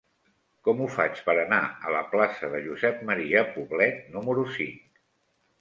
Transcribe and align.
Com 0.67 0.79
ho 0.79 0.87
faig 0.93 1.19
per 1.27 1.35
anar 1.41 1.59
a 1.89 1.93
la 1.97 2.01
plaça 2.15 2.49
de 2.55 2.63
Josep 2.71 3.05
M. 3.11 3.19
Poblet 3.59 4.03
número 4.17 4.51
cinc? 4.57 5.01